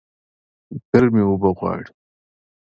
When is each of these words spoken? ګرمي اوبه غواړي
ګرمي 0.89 1.21
اوبه 1.27 1.49
غواړي 1.57 1.87